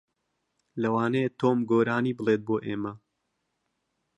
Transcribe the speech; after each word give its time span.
لەوانەیە 0.81 1.29
تۆم 1.39 1.59
گۆرانی 1.71 2.17
بڵێت 2.17 2.41
بۆ 2.47 2.55
ئێمە. 2.65 2.93